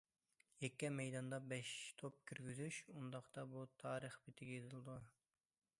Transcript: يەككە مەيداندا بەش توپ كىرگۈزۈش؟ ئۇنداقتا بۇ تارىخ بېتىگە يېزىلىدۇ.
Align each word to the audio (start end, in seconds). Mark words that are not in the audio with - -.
يەككە 0.61 0.87
مەيداندا 0.99 1.39
بەش 1.51 1.73
توپ 2.01 2.17
كىرگۈزۈش؟ 2.31 2.81
ئۇنداقتا 2.95 3.45
بۇ 3.53 3.67
تارىخ 3.85 4.21
بېتىگە 4.25 4.57
يېزىلىدۇ. 4.59 4.99